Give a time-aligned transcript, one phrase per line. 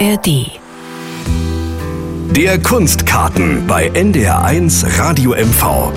[0.00, 0.50] ARD.
[2.34, 5.92] Der Kunstkarten bei NDR1 Radio MV.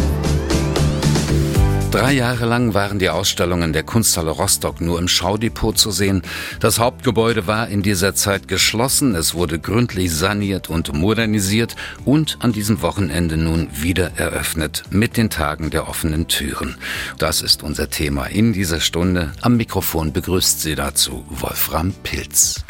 [1.90, 6.22] Drei Jahre lang waren die Ausstellungen der Kunsthalle Rostock nur im Schaudepot zu sehen.
[6.60, 11.76] Das Hauptgebäude war in dieser Zeit geschlossen, es wurde gründlich saniert und modernisiert
[12.06, 16.76] und an diesem Wochenende nun wieder eröffnet mit den Tagen der offenen Türen.
[17.18, 19.32] Das ist unser Thema in dieser Stunde.
[19.42, 22.64] Am Mikrofon begrüßt Sie dazu Wolfram Pilz.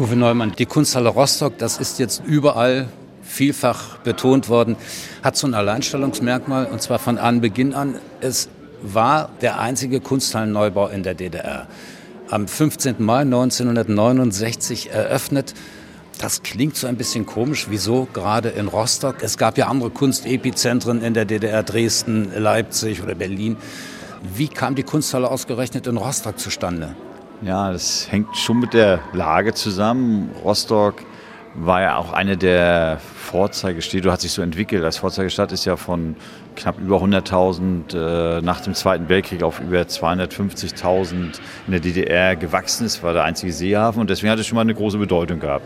[0.00, 2.86] Uwe Neumann, die Kunsthalle Rostock, das ist jetzt überall
[3.20, 4.76] vielfach betont worden,
[5.24, 7.96] hat so ein Alleinstellungsmerkmal und zwar von Anbeginn an.
[8.20, 8.48] Es
[8.80, 11.66] war der einzige Kunsthallenneubau in der DDR.
[12.30, 12.94] Am 15.
[13.00, 15.54] Mai 1969 eröffnet.
[16.20, 17.66] Das klingt so ein bisschen komisch.
[17.68, 19.16] Wieso gerade in Rostock?
[19.22, 23.56] Es gab ja andere Kunstepizentren in der DDR, Dresden, Leipzig oder Berlin.
[24.36, 26.94] Wie kam die Kunsthalle ausgerechnet in Rostock zustande?
[27.40, 30.30] Ja, das hängt schon mit der Lage zusammen.
[30.42, 30.96] Rostock
[31.54, 34.82] war ja auch eine der Vorzeigestädte, hat sich so entwickelt.
[34.84, 36.16] Als Vorzeigestadt ist ja von
[36.56, 42.86] knapp über 100.000 äh, nach dem Zweiten Weltkrieg auf über 250.000 in der DDR gewachsen.
[42.86, 45.64] Es war der einzige Seehafen und deswegen hat es schon mal eine große Bedeutung gehabt.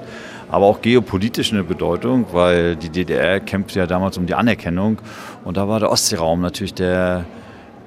[0.50, 5.00] Aber auch geopolitisch eine Bedeutung, weil die DDR kämpfte ja damals um die Anerkennung
[5.44, 7.24] und da war der Ostseeraum natürlich der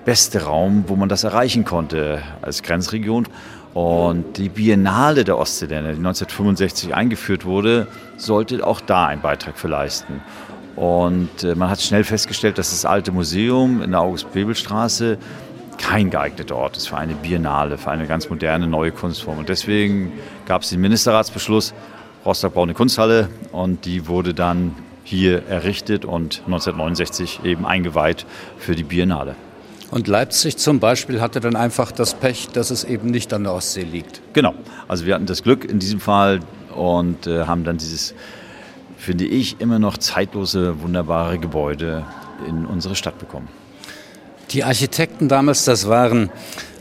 [0.06, 3.28] beste Raum, wo man das erreichen konnte als Grenzregion.
[3.76, 9.68] Und die Biennale der Ostseeländer, die 1965 eingeführt wurde, sollte auch da einen Beitrag für
[9.68, 10.22] leisten.
[10.78, 15.18] Und äh, man hat schnell festgestellt, dass das alte Museum in der August-Bebel-Straße
[15.78, 19.40] kein geeigneter Ort ist für eine Biennale, für eine ganz moderne neue Kunstform.
[19.40, 20.14] Und deswegen
[20.46, 21.74] gab es den Ministerratsbeschluss,
[22.26, 28.26] Rostock braucht eine Kunsthalle und die wurde dann hier errichtet und 1969 eben eingeweiht
[28.58, 29.36] für die Biennale.
[29.92, 33.54] Und Leipzig zum Beispiel hatte dann einfach das Pech, dass es eben nicht an der
[33.54, 34.22] Ostsee liegt.
[34.34, 34.54] Genau.
[34.88, 36.40] Also wir hatten das Glück in diesem Fall
[36.76, 38.14] und äh, haben dann dieses,
[38.98, 42.04] finde ich, immer noch zeitlose, wunderbare Gebäude
[42.48, 43.48] in unsere Stadt bekommen.
[44.52, 46.30] Die Architekten damals, das waren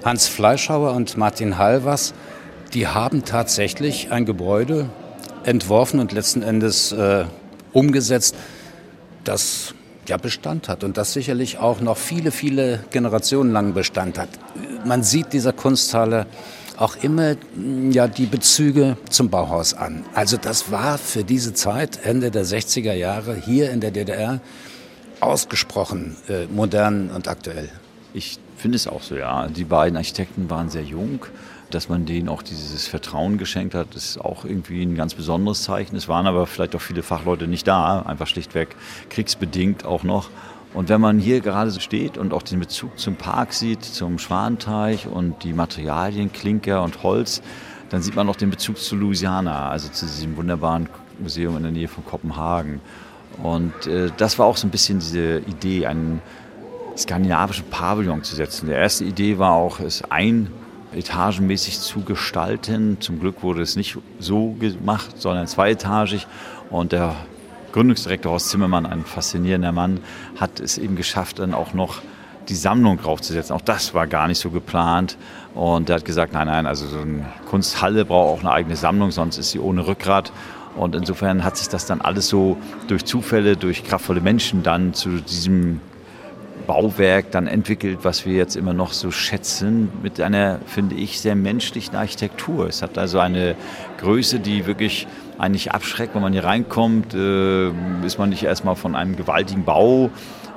[0.05, 2.15] Hans Fleischhauer und Martin Halvers,
[2.75, 4.91] die haben tatsächlich ein Gebäude
[5.45, 7.25] entworfen und letzten Endes äh,
[7.73, 8.35] umgesetzt,
[9.25, 9.75] das
[10.09, 14.29] ja, Bestand hat und das sicherlich auch noch viele, viele Generationen lang Bestand hat.
[14.85, 16.27] Man sieht dieser Kunsthalle
[16.77, 17.37] auch immer
[17.91, 20.05] ja, die Bezüge zum Bauhaus an.
[20.15, 24.41] Also das war für diese Zeit, Ende der 60er Jahre, hier in der DDR,
[25.21, 27.69] ausgesprochen äh, modern und aktuell.
[28.13, 29.47] Ich finde es auch so, ja.
[29.49, 31.27] Die beiden Architekten waren sehr jung
[31.75, 35.97] dass man denen auch dieses Vertrauen geschenkt hat, ist auch irgendwie ein ganz besonderes Zeichen.
[35.97, 38.77] Es waren aber vielleicht auch viele Fachleute nicht da, einfach schlichtweg
[39.11, 40.31] kriegsbedingt auch noch.
[40.73, 44.19] Und wenn man hier gerade so steht und auch den Bezug zum Park sieht, zum
[44.19, 47.43] Schwanteich und die Materialien, Klinker und Holz,
[47.91, 50.89] dann sieht man auch den Bezug zu Louisiana, also zu diesem wunderbaren
[51.21, 52.81] Museum in der Nähe von Kopenhagen.
[53.43, 56.21] Und äh, das war auch so ein bisschen diese Idee, einen
[56.97, 58.67] skandinavischen Pavillon zu setzen.
[58.67, 60.51] Die erste Idee war auch, es ein
[60.95, 62.99] etagenmäßig zu gestalten.
[63.01, 66.27] Zum Glück wurde es nicht so gemacht, sondern zweietagig.
[66.71, 67.15] Und der
[67.73, 70.01] Gründungsdirektor Horst Zimmermann, ein faszinierender Mann,
[70.37, 72.03] hat es eben geschafft, dann auch noch
[72.49, 73.55] die Sammlung draufzusetzen.
[73.55, 75.17] Auch das war gar nicht so geplant.
[75.55, 79.11] Und er hat gesagt, nein, nein, also so eine Kunsthalle braucht auch eine eigene Sammlung,
[79.11, 80.33] sonst ist sie ohne Rückgrat.
[80.77, 82.57] Und insofern hat sich das dann alles so
[82.89, 85.81] durch Zufälle, durch kraftvolle Menschen dann zu diesem
[86.67, 91.35] Bauwerk dann entwickelt, was wir jetzt immer noch so schätzen, mit einer, finde ich, sehr
[91.35, 92.69] menschlichen Architektur.
[92.69, 93.55] Es hat also eine
[93.99, 95.07] Größe, die wirklich
[95.39, 96.15] eigentlich abschreckt.
[96.15, 97.69] Wenn man hier reinkommt, äh,
[98.05, 100.11] ist man nicht erstmal von einem gewaltigen Bau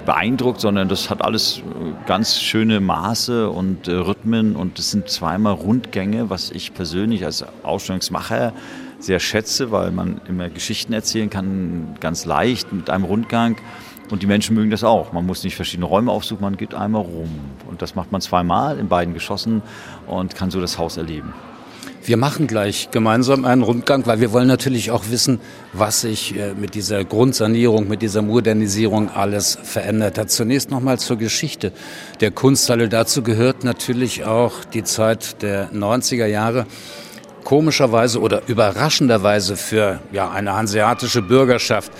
[0.05, 1.61] beeindruckt, sondern das hat alles äh,
[2.07, 7.43] ganz schöne Maße und äh, Rhythmen und es sind zweimal Rundgänge, was ich persönlich als
[7.63, 8.53] Ausstellungsmacher
[8.99, 13.57] sehr schätze, weil man immer Geschichten erzählen kann, ganz leicht mit einem Rundgang.
[14.09, 15.11] Und die Menschen mögen das auch.
[15.11, 17.29] Man muss nicht verschiedene Räume aufsuchen, man geht einmal rum.
[17.67, 19.61] Und das macht man zweimal in beiden Geschossen
[20.07, 21.33] und kann so das Haus erleben.
[22.07, 25.41] Wir machen gleich gemeinsam einen Rundgang, weil wir wollen natürlich auch wissen,
[25.73, 30.31] was sich äh, mit dieser Grundsanierung, mit dieser Modernisierung alles verändert hat.
[30.31, 31.73] Zunächst nochmal zur Geschichte
[32.21, 32.87] der Kunsthalle.
[32.87, 36.65] Dazu gehört natürlich auch die Zeit der 90er Jahre.
[37.43, 41.91] Komischerweise oder überraschenderweise für ja, eine hanseatische Bürgerschaft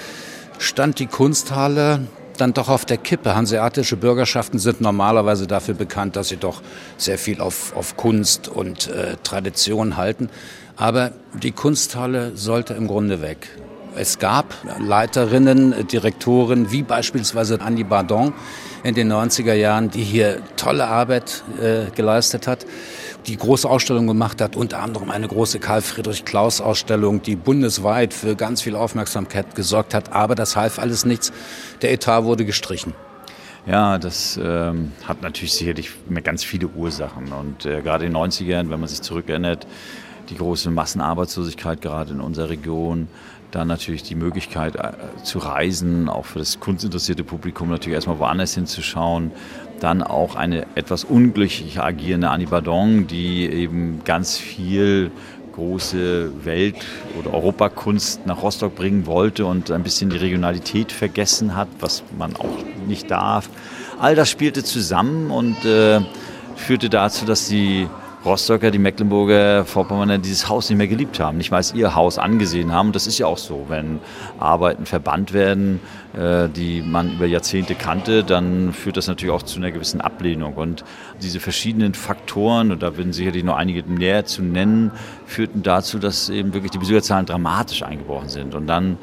[0.59, 2.07] stand die Kunsthalle
[2.37, 3.35] dann doch auf der Kippe.
[3.35, 6.61] Hanseatische Bürgerschaften sind normalerweise dafür bekannt, dass sie doch
[6.97, 10.29] sehr viel auf, auf Kunst und äh, Tradition halten.
[10.75, 13.49] Aber die Kunsthalle sollte im Grunde weg.
[13.95, 18.31] Es gab Leiterinnen, Direktoren, wie beispielsweise Annie Bardon
[18.83, 22.67] in den 90er Jahren, die hier tolle Arbeit äh, geleistet hat,
[23.27, 28.13] die große Ausstellungen gemacht hat, unter anderem eine große Karl Friedrich Klaus Ausstellung, die bundesweit
[28.13, 30.13] für ganz viel Aufmerksamkeit gesorgt hat.
[30.13, 31.33] Aber das half alles nichts.
[31.81, 32.93] Der Etat wurde gestrichen.
[33.65, 35.91] Ja, das ähm, hat natürlich sicherlich
[36.23, 37.33] ganz viele Ursachen.
[37.33, 39.67] Und äh, gerade in den 90ern, wenn man sich zurückerinnert,
[40.29, 43.09] die große Massenarbeitslosigkeit gerade in unserer Region,
[43.51, 44.91] dann natürlich die Möglichkeit äh,
[45.23, 49.31] zu reisen, auch für das kunstinteressierte Publikum natürlich erstmal woanders hinzuschauen.
[49.79, 55.11] Dann auch eine etwas unglücklich agierende Annie Bardon, die eben ganz viel
[55.53, 56.85] große Welt-
[57.19, 62.35] oder Europakunst nach Rostock bringen wollte und ein bisschen die Regionalität vergessen hat, was man
[62.35, 63.49] auch nicht darf.
[63.99, 66.01] All das spielte zusammen und äh,
[66.55, 67.87] führte dazu, dass die
[68.25, 72.17] Rostocker, die Mecklenburger Vorpommerner dieses Haus nicht mehr geliebt haben, nicht mal als ihr Haus
[72.17, 72.87] angesehen haben.
[72.87, 73.99] Und das ist ja auch so, wenn
[74.39, 75.79] Arbeiten verbannt werden,
[76.13, 80.55] äh, die man über Jahrzehnte kannte, dann führt das natürlich auch zu einer gewissen Ablehnung.
[80.55, 80.83] Und
[81.21, 84.91] diese verschiedenen Faktoren, und da werden sicherlich noch einige näher zu nennen,
[85.25, 88.55] führten dazu, dass eben wirklich die Besucherzahlen dramatisch eingebrochen sind.
[88.55, 88.97] Und dann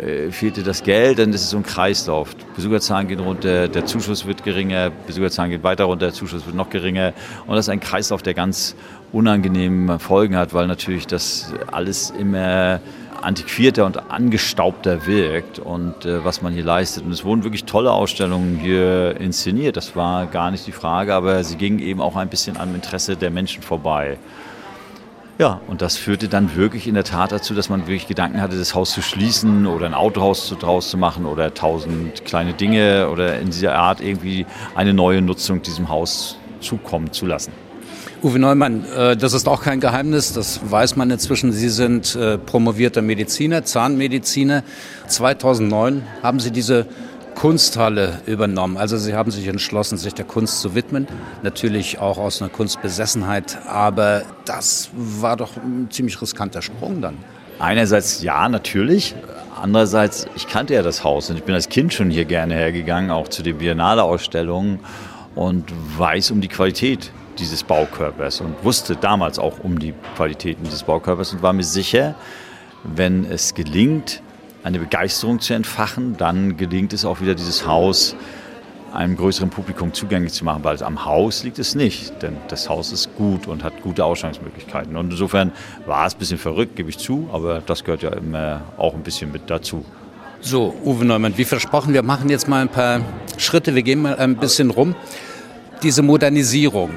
[0.00, 2.34] äh, fehlte das Geld, dann ist es so ein Kreislauf.
[2.56, 6.70] Besucherzahlen gehen runter, der Zuschuss wird geringer, Besucherzahlen gehen weiter runter, der Zuschuss wird noch
[6.70, 7.12] geringer.
[7.46, 8.74] Und das ist ein Kreislauf, der ganz
[9.12, 12.80] unangenehme Folgen hat, weil natürlich das alles immer
[13.22, 17.04] antiquierter und angestaubter wirkt und äh, was man hier leistet.
[17.04, 21.42] Und es wurden wirklich tolle Ausstellungen hier inszeniert, das war gar nicht die Frage, aber
[21.44, 24.18] sie gingen eben auch ein bisschen am Interesse der Menschen vorbei.
[25.38, 28.58] Ja, und das führte dann wirklich in der Tat dazu, dass man wirklich Gedanken hatte,
[28.58, 33.38] das Haus zu schließen oder ein Autohaus draus zu machen oder tausend kleine Dinge oder
[33.38, 37.52] in dieser Art irgendwie eine neue Nutzung diesem Haus zukommen zu lassen.
[38.20, 41.52] Uwe Neumann, äh, das ist auch kein Geheimnis, das weiß man inzwischen.
[41.52, 44.64] Sie sind äh, promovierter Mediziner, Zahnmediziner.
[45.06, 46.86] 2009 haben Sie diese
[47.38, 48.76] Kunsthalle übernommen.
[48.76, 51.06] Also Sie haben sich entschlossen, sich der Kunst zu widmen.
[51.44, 53.58] Natürlich auch aus einer Kunstbesessenheit.
[53.68, 57.16] Aber das war doch ein ziemlich riskanter Sprung dann.
[57.60, 59.14] Einerseits ja, natürlich.
[59.54, 63.12] Andererseits, ich kannte ja das Haus und ich bin als Kind schon hier gerne hergegangen,
[63.12, 64.80] auch zu den Biennale-Ausstellungen
[65.36, 70.82] und weiß um die Qualität dieses Baukörpers und wusste damals auch um die Qualitäten dieses
[70.82, 72.16] Baukörpers und war mir sicher,
[72.82, 74.22] wenn es gelingt,
[74.62, 78.16] eine Begeisterung zu entfachen, dann gelingt es auch wieder, dieses Haus
[78.92, 82.92] einem größeren Publikum zugänglich zu machen, weil am Haus liegt es nicht, denn das Haus
[82.92, 84.96] ist gut und hat gute Ausstellungsmöglichkeiten.
[84.96, 85.52] Und insofern
[85.86, 89.02] war es ein bisschen verrückt, gebe ich zu, aber das gehört ja immer auch ein
[89.02, 89.84] bisschen mit dazu.
[90.40, 93.00] So, Uwe Neumann, wie versprochen, wir machen jetzt mal ein paar
[93.36, 94.94] Schritte, wir gehen mal ein bisschen rum.
[95.82, 96.92] Diese Modernisierung,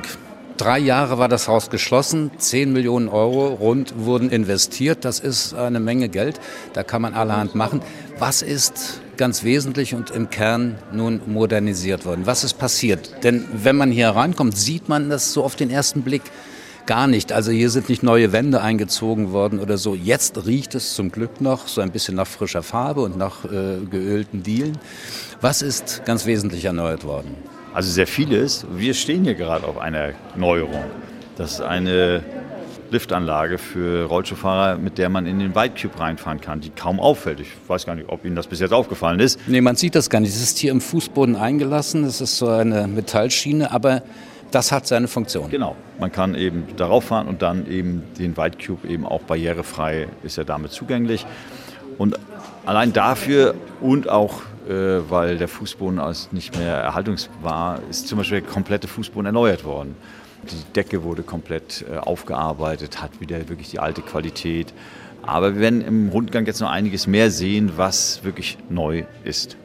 [0.61, 5.05] Drei Jahre war das Haus geschlossen, 10 Millionen Euro rund wurden investiert.
[5.05, 6.39] Das ist eine Menge Geld,
[6.73, 7.81] da kann man allerhand machen.
[8.19, 12.27] Was ist ganz wesentlich und im Kern nun modernisiert worden?
[12.27, 13.23] Was ist passiert?
[13.23, 16.21] Denn wenn man hier reinkommt, sieht man das so auf den ersten Blick
[16.85, 17.31] gar nicht.
[17.31, 19.95] Also hier sind nicht neue Wände eingezogen worden oder so.
[19.95, 23.79] Jetzt riecht es zum Glück noch so ein bisschen nach frischer Farbe und nach äh,
[23.89, 24.77] geölten Dielen.
[25.41, 27.35] Was ist ganz wesentlich erneuert worden?
[27.73, 28.65] Also sehr vieles.
[28.73, 30.83] Wir stehen hier gerade auf einer Neuerung.
[31.38, 32.21] Das ist eine
[32.89, 37.39] Liftanlage für Rollstuhlfahrer, mit der man in den Waldcube reinfahren kann, die kaum auffällt.
[37.39, 39.39] Ich weiß gar nicht, ob Ihnen das bis jetzt aufgefallen ist.
[39.47, 40.35] Nee, man sieht das gar nicht.
[40.35, 42.03] Es ist hier im Fußboden eingelassen.
[42.03, 44.03] Es ist so eine Metallschiene, aber
[44.51, 45.50] das hat seine Funktion.
[45.50, 45.77] Genau.
[45.98, 50.43] Man kann eben darauf fahren und dann eben den Waldcube eben auch barrierefrei ist er
[50.43, 51.25] damit zugänglich.
[51.98, 52.19] Und
[52.65, 58.50] allein dafür und auch weil der Fußboden als nicht mehr erhaltungsbar ist zum Beispiel der
[58.50, 59.96] komplette Fußboden erneuert worden.
[60.44, 64.74] Die Decke wurde komplett äh, aufgearbeitet, hat wieder wirklich die alte Qualität.
[65.24, 69.56] Aber wir werden im Rundgang jetzt noch einiges mehr sehen, was wirklich neu ist.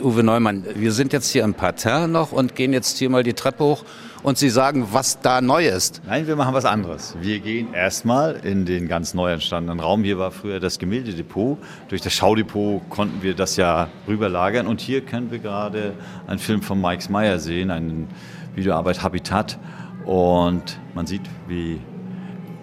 [0.00, 3.34] Uwe Neumann, wir sind jetzt hier im Parterre noch und gehen jetzt hier mal die
[3.34, 3.84] Treppe hoch
[4.22, 6.02] und Sie sagen, was da neu ist.
[6.06, 7.16] Nein, wir machen was anderes.
[7.20, 10.04] Wir gehen erstmal in den ganz neu entstandenen Raum.
[10.04, 11.58] Hier war früher das Gemäldedepot.
[11.88, 14.66] Durch das Schaudepot konnten wir das ja rüberlagern.
[14.66, 15.94] Und hier können wir gerade
[16.26, 18.06] einen Film von Mike Meyer sehen, eine
[18.54, 19.58] Videoarbeit Habitat.
[20.04, 21.80] Und man sieht, wie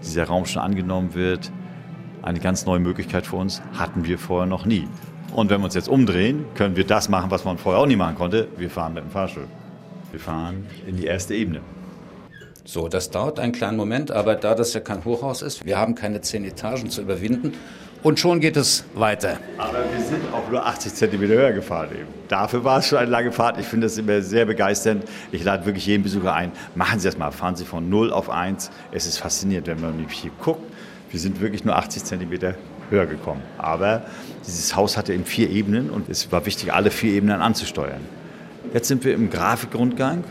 [0.03, 1.51] dieser Raum schon angenommen wird.
[2.21, 4.87] Eine ganz neue Möglichkeit für uns hatten wir vorher noch nie.
[5.33, 7.95] Und wenn wir uns jetzt umdrehen, können wir das machen, was man vorher auch nie
[7.95, 8.47] machen konnte.
[8.57, 9.47] Wir fahren mit dem Fahrstuhl.
[10.11, 11.61] Wir fahren in die erste Ebene.
[12.63, 15.95] So, das dauert einen kleinen Moment, aber da das ja kein Hochhaus ist, wir haben
[15.95, 17.53] keine zehn Etagen zu überwinden
[18.03, 19.37] und schon geht es weiter.
[19.57, 22.07] Aber wir sind auch nur 80 Zentimeter höher gefahren eben.
[22.27, 23.57] Dafür war es schon eine lange Fahrt.
[23.57, 25.05] Ich finde das immer sehr begeisternd.
[25.31, 26.51] Ich lade wirklich jeden Besucher ein.
[26.75, 27.31] Machen Sie das mal.
[27.31, 28.69] Fahren Sie von 0 auf 1.
[28.91, 30.61] Es ist faszinierend, wenn man hier guckt.
[31.09, 32.55] Wir sind wirklich nur 80 Zentimeter
[32.89, 33.41] höher gekommen.
[33.57, 34.03] Aber
[34.45, 38.01] dieses Haus hatte eben vier Ebenen und es war wichtig, alle vier Ebenen anzusteuern.
[38.73, 40.25] Jetzt sind wir im Grafikrundgang,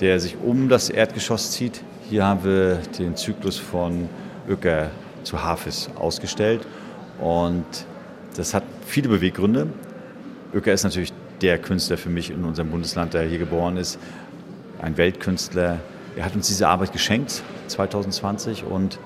[0.00, 1.80] der sich um das Erdgeschoss zieht.
[2.10, 4.10] Hier haben wir den Zyklus von
[4.46, 4.90] Öcker
[5.22, 6.66] zu Hafis ausgestellt
[7.18, 7.64] und
[8.36, 9.68] das hat viele Beweggründe.
[10.52, 13.98] Öcker ist natürlich der Künstler für mich in unserem Bundesland, der hier geboren ist,
[14.82, 15.80] ein Weltkünstler.
[16.16, 18.98] Er hat uns diese Arbeit geschenkt 2020 und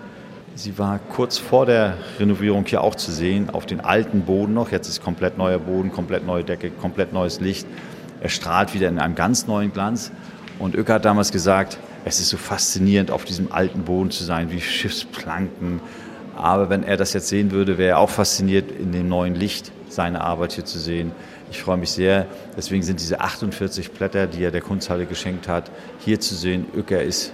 [0.56, 4.72] sie war kurz vor der Renovierung hier auch zu sehen, auf den alten Boden noch.
[4.72, 7.68] Jetzt ist komplett neuer Boden, komplett neue Decke, komplett neues Licht.
[8.22, 10.12] Er strahlt wieder in einem ganz neuen Glanz.
[10.60, 14.52] Und Öcker hat damals gesagt, es ist so faszinierend, auf diesem alten Boden zu sein,
[14.52, 15.80] wie Schiffsplanken.
[16.36, 19.72] Aber wenn er das jetzt sehen würde, wäre er auch fasziniert, in dem neuen Licht
[19.88, 21.10] seine Arbeit hier zu sehen.
[21.50, 22.26] Ich freue mich sehr.
[22.56, 26.66] Deswegen sind diese 48 Blätter, die er der Kunsthalle geschenkt hat, hier zu sehen.
[26.76, 27.32] Öcker ist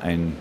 [0.00, 0.36] ein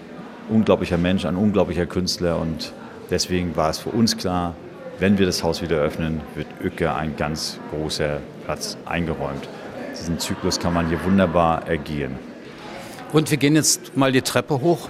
[0.47, 2.71] unglaublicher Mensch, ein unglaublicher Künstler und
[3.09, 4.53] deswegen war es für uns klar,
[4.99, 9.47] wenn wir das Haus wieder öffnen, wird Öcker ein ganz großer Platz eingeräumt.
[10.01, 12.17] Diesen Zyklus kann man hier wunderbar ergehen.
[13.13, 14.89] Und wir gehen jetzt mal die Treppe hoch,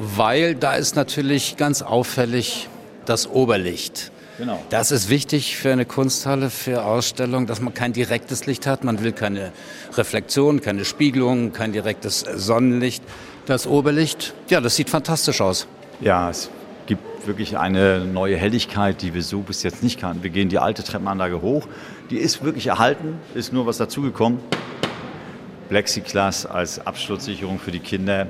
[0.00, 2.68] weil da ist natürlich ganz auffällig
[3.04, 4.10] das Oberlicht.
[4.38, 4.60] Genau.
[4.70, 8.82] Das ist wichtig für eine Kunsthalle, für Ausstellungen, dass man kein direktes Licht hat.
[8.82, 9.52] Man will keine
[9.96, 13.04] Reflexion, keine Spiegelung, kein direktes Sonnenlicht.
[13.46, 15.68] Das Oberlicht, ja, das sieht fantastisch aus.
[16.00, 16.50] Ja, es
[16.86, 20.24] gibt wirklich eine neue Helligkeit, die wir so bis jetzt nicht kannten.
[20.24, 21.68] Wir gehen die alte Treppenanlage hoch.
[22.10, 24.40] Die ist wirklich erhalten, ist nur was dazugekommen.
[25.68, 28.26] Plexiglas als Absturzsicherung für die Kinder.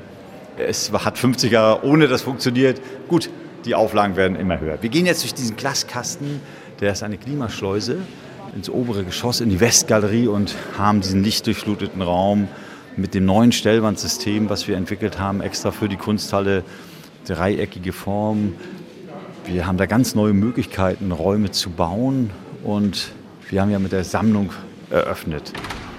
[0.58, 2.78] Es hat 50 Jahre ohne das funktioniert.
[3.08, 3.30] Gut,
[3.64, 4.82] die Auflagen werden immer höher.
[4.82, 6.42] Wir gehen jetzt durch diesen Glaskasten,
[6.80, 7.96] der ist eine Klimaschleuse,
[8.54, 12.48] ins obere Geschoss, in die Westgalerie und haben diesen lichtdurchfluteten Raum
[12.98, 16.64] mit dem neuen Stellwandsystem, was wir entwickelt haben, extra für die Kunsthalle,
[17.26, 18.52] dreieckige Form.
[19.46, 22.28] Wir haben da ganz neue Möglichkeiten, Räume zu bauen
[22.62, 23.12] und
[23.50, 24.50] wir haben ja mit der Sammlung
[24.90, 25.52] eröffnet.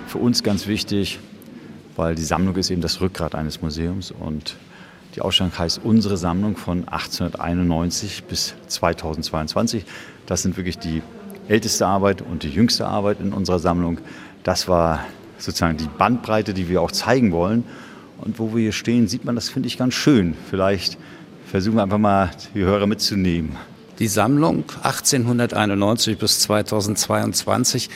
[0.07, 1.19] Für uns ganz wichtig,
[1.97, 4.55] weil die Sammlung ist eben das Rückgrat eines Museums und
[5.15, 9.83] die Ausstellung heißt Unsere Sammlung von 1891 bis 2022.
[10.25, 11.01] Das sind wirklich die
[11.49, 13.99] älteste Arbeit und die jüngste Arbeit in unserer Sammlung.
[14.43, 15.03] Das war
[15.37, 17.65] sozusagen die Bandbreite, die wir auch zeigen wollen.
[18.19, 20.35] Und wo wir hier stehen, sieht man das, finde ich, ganz schön.
[20.49, 20.97] Vielleicht
[21.47, 23.57] versuchen wir einfach mal, die Hörer mitzunehmen.
[24.01, 27.91] Die Sammlung 1891 bis 2022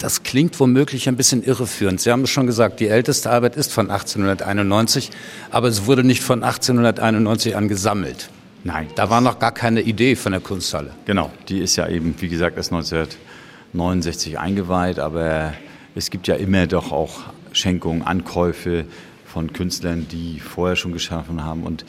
[0.00, 2.00] das klingt womöglich ein bisschen irreführend.
[2.00, 5.10] Sie haben es schon gesagt, die älteste Arbeit ist von 1891,
[5.52, 8.30] aber es wurde nicht von 1891 an gesammelt.
[8.64, 8.88] Nein.
[8.96, 10.90] Da war noch gar keine Idee von der Kunsthalle.
[11.04, 15.54] Genau, die ist ja eben, wie gesagt, erst 1969 eingeweiht, aber
[15.94, 17.20] es gibt ja immer doch auch
[17.52, 18.86] Schenkungen, Ankäufe
[19.24, 21.62] von Künstlern, die vorher schon geschaffen haben.
[21.62, 21.84] Und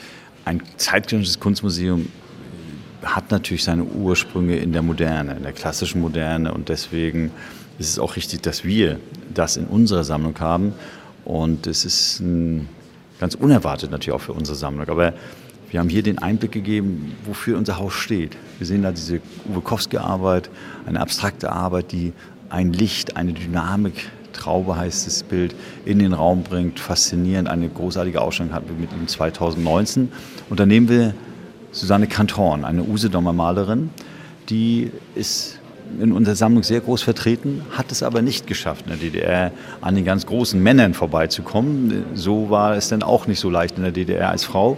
[0.45, 2.09] ein zeitgenössisches Kunstmuseum
[3.05, 7.31] hat natürlich seine Ursprünge in der Moderne, in der klassischen Moderne und deswegen
[7.77, 8.99] ist es auch richtig, dass wir
[9.33, 10.73] das in unserer Sammlung haben.
[11.25, 12.69] Und es ist ein,
[13.19, 14.87] ganz unerwartet natürlich auch für unsere Sammlung.
[14.87, 15.13] Aber
[15.71, 18.37] wir haben hier den Einblick gegeben, wofür unser Haus steht.
[18.59, 19.19] Wir sehen da diese
[19.49, 20.49] Uwe Kowski-Arbeit,
[20.85, 22.13] eine abstrakte Arbeit, die
[22.49, 26.79] ein Licht, eine Dynamik, Traube heißt das Bild, in den Raum bringt.
[26.79, 30.11] Faszinierend, eine großartige Ausstellung hatten wir mit ihm 2019.
[30.49, 31.13] Und dann nehmen wir
[31.75, 33.89] Susanne Kantorn, eine Usedomer Malerin,
[34.49, 35.59] die ist
[35.99, 39.51] in unserer Sammlung sehr groß vertreten, hat es aber nicht geschafft, in der DDR
[39.81, 42.05] an den ganz großen Männern vorbeizukommen.
[42.13, 44.77] So war es dann auch nicht so leicht in der DDR als Frau.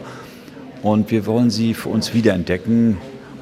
[0.81, 2.97] Und wir wollen sie für uns wiederentdecken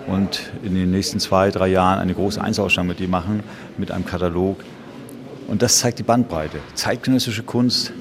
[0.07, 3.41] und in den nächsten zwei, drei Jahren eine große Einzelausstellung mit ihr machen,
[3.77, 4.57] mit einem Katalog.
[5.47, 6.57] Und das zeigt die Bandbreite.
[6.73, 7.93] Zeitgenössische Kunst,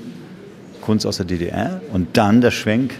[0.80, 2.94] Kunst aus der DDR und dann der Schwenk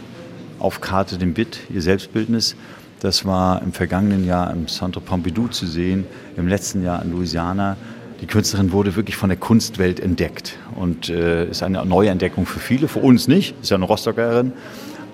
[0.59, 2.57] auf Karte dem Bit, ihr Selbstbildnis
[3.05, 6.07] das war im vergangenen Jahr im Centre Pompidou zu sehen,
[6.39, 7.77] im letzten Jahr in Louisiana.
[8.23, 12.61] Die Künstlerin wurde wirklich von der Kunstwelt entdeckt und äh, ist eine neue Entdeckung für
[12.61, 14.55] viele, für uns nicht, ist ja eine Rostockerin,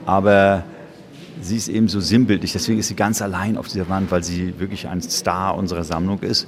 [0.07, 0.63] aber
[1.41, 4.61] sie ist eben so sinnbildlich, deswegen ist sie ganz allein auf dieser Wand, weil sie
[4.61, 6.47] wirklich ein Star unserer Sammlung ist.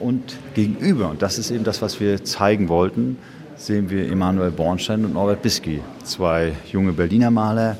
[0.00, 3.16] Und gegenüber, und das ist eben das, was wir zeigen wollten,
[3.54, 7.76] sehen wir Emanuel Bornstein und Norbert Bisky, zwei junge Berliner Maler,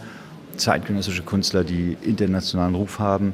[0.61, 3.33] zeitgenössische Künstler, die internationalen Ruf haben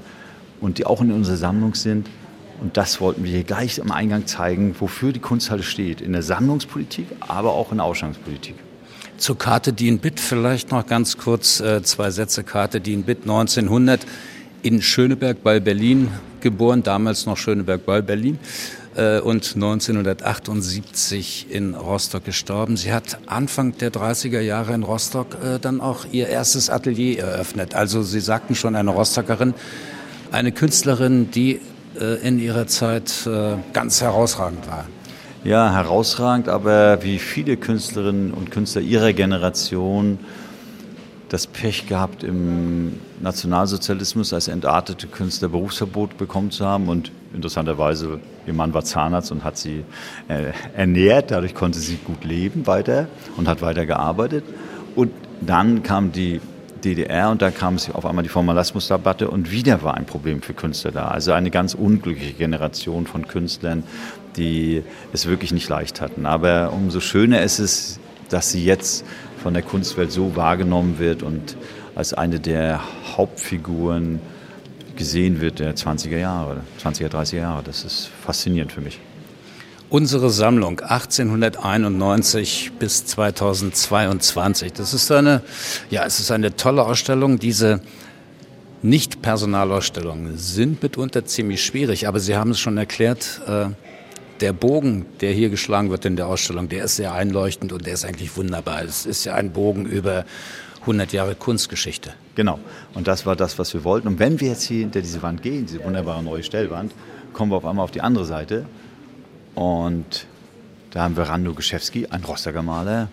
[0.61, 2.09] und die auch in unserer Sammlung sind.
[2.61, 6.01] Und das wollten wir hier gleich am Eingang zeigen, wofür die Kunsthalle steht.
[6.01, 8.55] In der Sammlungspolitik, aber auch in der Ausstellungspolitik.
[9.19, 12.45] Zur Karte Dean Bitt vielleicht noch ganz kurz äh, zwei Sätze.
[12.45, 14.07] Karte Dean Bitt 1900
[14.63, 16.09] in Schöneberg bei Berlin
[16.41, 18.39] geboren, damals noch Schöneberg bei Berlin.
[18.97, 22.79] Äh, und 1978 in Rostock gestorben.
[22.79, 27.75] Sie hat Anfang der 30er Jahre in Rostock äh, dann auch ihr erstes Atelier eröffnet.
[27.75, 29.53] Also Sie sagten schon eine Rostockerin.
[30.33, 31.61] eine Künstlerin, die
[32.01, 34.87] äh, in ihrer Zeit äh, ganz herausragend war.
[35.45, 40.19] Ja, herausragend, aber wie viele Künstlerinnen und Künstler ihrer Generation
[41.29, 46.89] das Pech gehabt, im Nationalsozialismus als entartete Künstler Berufsverbot bekommen zu haben.
[46.89, 49.85] Und interessanterweise, ihr Mann war Zahnarzt und hat sie
[50.29, 51.31] äh, ernährt.
[51.31, 54.45] Dadurch konnte sie gut leben weiter und hat weiter gearbeitet.
[54.95, 56.41] Und dann kam die
[56.85, 60.55] DDR und da kam es auf einmal die Formalismusdebatte und wieder war ein Problem für
[60.55, 61.09] Künstler da.
[61.09, 63.83] Also eine ganz unglückliche Generation von Künstlern,
[64.37, 66.27] die es wirklich nicht leicht hatten.
[66.27, 69.05] Aber umso schöner ist es, dass sie jetzt
[69.43, 71.57] von der Kunstwelt so wahrgenommen wird und
[71.95, 72.81] als eine der
[73.17, 74.21] Hauptfiguren
[74.97, 77.63] gesehen wird der 20er Jahre, 20er, 30er Jahre.
[77.63, 78.99] Das ist faszinierend für mich.
[79.89, 84.73] Unsere Sammlung 1891 bis 2022.
[84.73, 85.43] Das ist eine,
[85.91, 87.39] ja, es ist eine tolle Ausstellung.
[87.39, 87.81] Diese
[88.83, 93.67] Nicht-Personalausstellungen sind mitunter ziemlich schwierig, aber Sie haben es schon erklärt, äh,
[94.41, 97.95] der Bogen, der hier geschlagen wird in der Ausstellung, der ist sehr einleuchtend und der
[97.95, 98.83] ist eigentlich wunderbar.
[98.83, 100.25] Es ist ja ein Bogen über
[100.87, 102.15] 100 Jahre Kunstgeschichte.
[102.37, 102.61] Genau.
[102.95, 104.07] Und das war das, was wir wollten.
[104.07, 106.93] Und wenn wir jetzt hier hinter diese Wand gehen, diese wunderbare neue Stellwand,
[107.33, 108.67] kommen wir auf einmal auf die andere Seite.
[109.55, 110.27] Und
[110.91, 113.09] da haben wir Rando Geschewski, ein Rostocker Maler,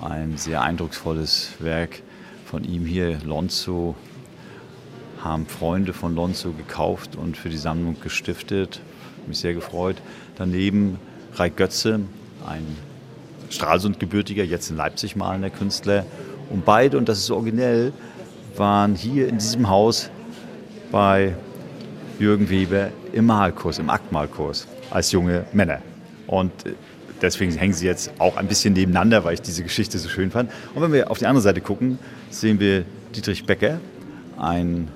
[0.00, 2.02] ein sehr eindrucksvolles Werk
[2.44, 3.96] von ihm hier, Lonzo,
[5.24, 8.80] haben Freunde von Lonzo gekauft und für die Sammlung gestiftet.
[9.26, 9.96] Mich sehr gefreut.
[10.36, 10.98] Daneben
[11.34, 12.00] Raik Götze,
[12.46, 12.76] ein
[13.50, 16.04] Stralsund-gebürtiger, jetzt in Leipzig malender Künstler.
[16.50, 17.92] Und beide, und das ist originell,
[18.56, 20.10] waren hier in diesem Haus
[20.90, 21.34] bei
[22.18, 25.80] Jürgen Weber im Malkurs, im Aktmalkurs als junge Männer.
[26.26, 26.74] Und äh,
[27.20, 30.50] deswegen hängen sie jetzt auch ein bisschen nebeneinander, weil ich diese Geschichte so schön fand.
[30.74, 31.98] Und wenn wir auf die andere Seite gucken,
[32.30, 32.84] sehen wir
[33.14, 33.80] Dietrich Becker,
[34.38, 34.88] ein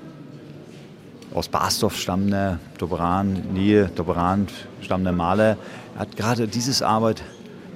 [1.33, 4.47] aus Basdorf stammender Doberan, Nähe Doberan
[4.81, 5.57] stammender Maler.
[5.95, 7.23] Er hat gerade dieses Arbeit,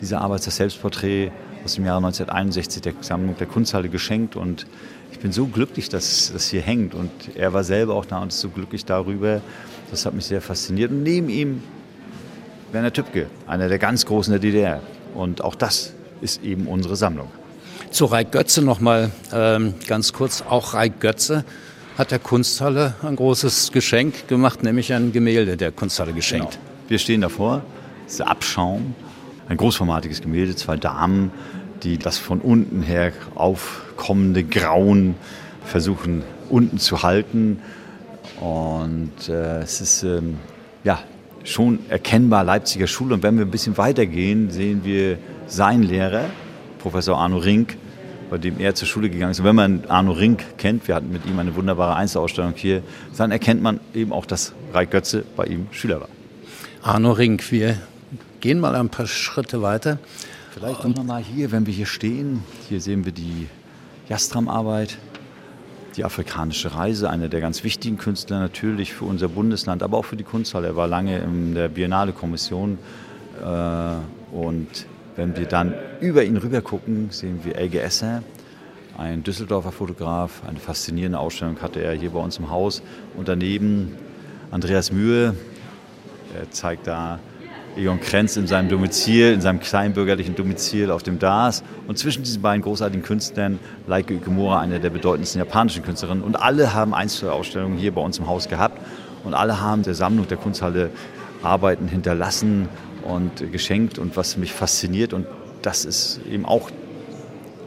[0.01, 1.32] diese Arbeit, das Selbstporträt
[1.65, 4.68] aus dem Jahre 1961 der Sammlung der Kunsthalle geschenkt und
[5.11, 8.27] ich bin so glücklich, dass das hier hängt und er war selber auch da und
[8.27, 9.42] ist so glücklich darüber.
[9.89, 10.92] Das hat mich sehr fasziniert.
[10.92, 11.63] Und neben ihm
[12.72, 14.81] Werner Tübke, einer der ganz Großen der DDR.
[15.16, 17.29] Und auch das ist eben unsere Sammlung.
[17.89, 20.44] Zu Raik Götze noch mal ähm, ganz kurz.
[20.48, 21.46] Auch Raik Götze
[21.98, 26.51] hat der Kunsthalle ein großes Geschenk gemacht, nämlich ein Gemälde der Kunsthalle geschenkt.
[26.51, 26.89] Genau.
[26.89, 27.63] Wir stehen davor,
[28.03, 28.94] das ist Abschaum,
[29.48, 31.31] ein großformatiges Gemälde, zwei Damen,
[31.83, 35.16] die das von unten her aufkommende Grauen
[35.66, 37.59] versuchen unten zu halten.
[38.40, 40.38] Und äh, es ist ähm,
[40.83, 41.00] ja,
[41.44, 43.16] schon erkennbar Leipziger Schule.
[43.16, 46.25] Und wenn wir ein bisschen weitergehen, sehen wir seinen Lehrer,
[46.79, 47.77] Professor Arno Rink,
[48.29, 49.40] bei dem er zur Schule gegangen ist.
[49.40, 52.81] Und wenn man Arno Rink kennt, wir hatten mit ihm eine wunderbare Einzelausstellung hier,
[53.18, 56.09] dann erkennt man eben auch, dass Reik Götze bei ihm Schüler war.
[56.81, 57.77] Arno Rink, wir
[58.42, 60.00] gehen mal ein paar Schritte weiter.
[60.55, 62.41] Vielleicht auch nochmal hier, wenn wir hier stehen.
[62.70, 63.50] Hier sehen wir die
[64.07, 64.98] Jastram-Arbeit,
[65.98, 70.15] die afrikanische Reise, einer der ganz wichtigen Künstler natürlich für unser Bundesland, aber auch für
[70.15, 70.68] die Kunsthalle.
[70.68, 72.77] Er war lange in der Biennale-Kommission
[73.44, 74.87] äh, und
[75.18, 78.24] wenn wir dann über ihn rüber gucken, sehen wir Elge Esser,
[78.98, 80.41] ein Düsseldorfer Fotograf.
[80.48, 82.81] Eine faszinierende Ausstellung hatte er hier bei uns im Haus.
[83.18, 83.98] Und daneben
[84.51, 85.35] Andreas Mühe,
[86.33, 87.20] er zeigt da
[87.77, 91.64] Egon Krenz in seinem Domizil, in seinem kleinbürgerlichen Domizil auf dem Dars.
[91.88, 96.24] Und zwischen diesen beiden großartigen Künstlern, Leike Ukemura, eine der bedeutendsten japanischen Künstlerinnen.
[96.24, 98.79] Und alle haben Einzelausstellungen hier bei uns im Haus gehabt.
[99.25, 100.90] Und alle haben der Sammlung der Kunsthalle
[101.44, 102.70] Arbeiten hinterlassen
[103.03, 105.14] und geschenkt und was mich fasziniert.
[105.14, 105.27] Und
[105.61, 106.72] das ist eben auch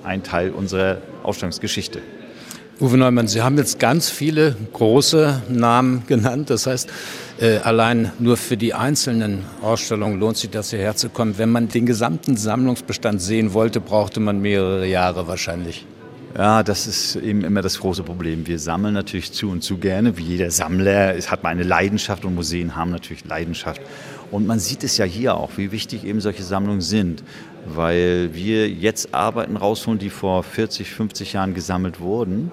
[0.05, 2.01] ein Teil unserer Ausstellungsgeschichte.
[2.81, 6.49] Uwe Neumann, Sie haben jetzt ganz viele große Namen genannt.
[6.49, 6.89] Das heißt,
[7.41, 11.39] äh, allein nur für die einzelnen Ausstellungen lohnt sich das hierher zu kommen.
[11.39, 15.87] Wenn man den gesamten Sammlungsbestand sehen wollte, brauchte man mehrere Jahre wahrscheinlich.
[16.37, 18.47] Ja, das ist eben immer das große Problem.
[18.47, 21.17] Wir sammeln natürlich zu und zu gerne, wie jeder Sammler.
[21.17, 23.81] Es hat man eine Leidenschaft und Museen haben natürlich Leidenschaft.
[24.31, 27.25] Und man sieht es ja hier auch, wie wichtig eben solche Sammlungen sind,
[27.77, 32.51] weil wir jetzt Arbeiten rausholen, die vor 40, 50 Jahren gesammelt wurden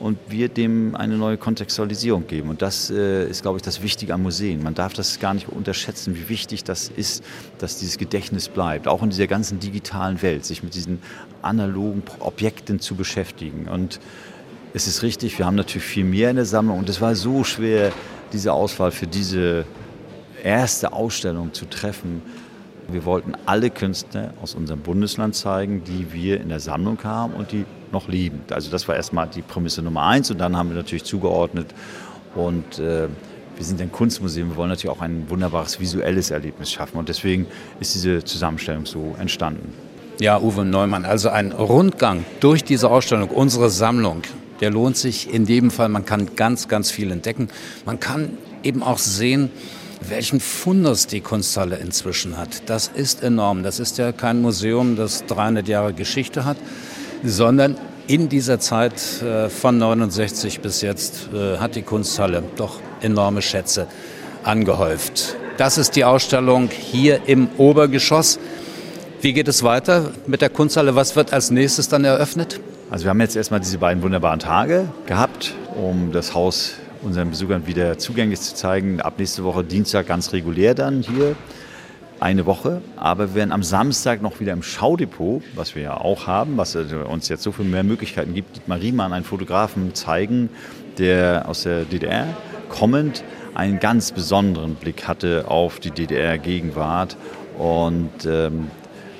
[0.00, 2.50] und wir dem eine neue Kontextualisierung geben.
[2.50, 4.62] Und das äh, ist, glaube ich, das Wichtige am Museen.
[4.62, 7.24] Man darf das gar nicht unterschätzen, wie wichtig das ist,
[7.58, 10.98] dass dieses Gedächtnis bleibt, auch in dieser ganzen digitalen Welt, sich mit diesen
[11.42, 13.68] analogen Objekten zu beschäftigen.
[13.68, 14.00] Und
[14.74, 17.44] es ist richtig, wir haben natürlich viel mehr in der Sammlung und es war so
[17.44, 17.92] schwer,
[18.32, 19.64] diese Auswahl für diese
[20.42, 22.20] erste Ausstellung zu treffen.
[22.88, 27.52] Wir wollten alle Künstler aus unserem Bundesland zeigen, die wir in der Sammlung haben und
[27.52, 28.42] die noch lieben.
[28.50, 31.74] Also das war erstmal die Prämisse Nummer eins und dann haben wir natürlich zugeordnet
[32.34, 33.08] Und äh,
[33.56, 36.98] wir sind ein Kunstmuseum, wir wollen natürlich auch ein wunderbares visuelles Erlebnis schaffen.
[36.98, 37.46] Und deswegen
[37.80, 39.72] ist diese Zusammenstellung so entstanden.
[40.20, 44.22] Ja, Uwe Neumann, also ein Rundgang durch diese Ausstellung, unsere Sammlung,
[44.60, 45.88] der lohnt sich in jedem Fall.
[45.88, 47.48] Man kann ganz, ganz viel entdecken.
[47.84, 48.30] Man kann
[48.62, 49.50] eben auch sehen,
[50.08, 52.62] welchen Fundus die Kunsthalle inzwischen hat.
[52.66, 53.62] Das ist enorm.
[53.62, 56.56] Das ist ja kein Museum, das 300 Jahre Geschichte hat,
[57.22, 63.40] sondern in dieser Zeit äh, von 69 bis jetzt äh, hat die Kunsthalle doch enorme
[63.40, 63.86] Schätze
[64.42, 65.36] angehäuft.
[65.56, 68.38] Das ist die Ausstellung hier im Obergeschoss.
[69.20, 70.96] Wie geht es weiter mit der Kunsthalle?
[70.96, 72.60] Was wird als nächstes dann eröffnet?
[72.90, 77.66] Also wir haben jetzt erstmal diese beiden wunderbaren Tage gehabt, um das Haus unseren Besuchern
[77.66, 79.00] wieder zugänglich zu zeigen.
[79.00, 81.36] Ab nächste Woche Dienstag ganz regulär dann hier
[82.20, 82.80] eine Woche.
[82.96, 86.74] Aber wir werden am Samstag noch wieder im Schaudepot, was wir ja auch haben, was
[86.76, 90.48] uns jetzt so viel mehr Möglichkeiten gibt, Dietmar Riemann, einen Fotografen, zeigen,
[90.98, 92.26] der aus der DDR
[92.68, 93.22] kommend
[93.54, 97.16] einen ganz besonderen Blick hatte auf die DDR-Gegenwart.
[97.58, 98.70] Und ähm,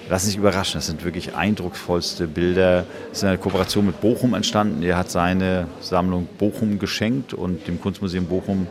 [0.08, 2.84] lassen sich überraschen, das sind wirklich eindrucksvollste Bilder.
[3.10, 4.82] Es ist eine Kooperation mit Bochum entstanden.
[4.82, 8.66] Er hat seine Sammlung Bochum geschenkt und dem Kunstmuseum Bochum,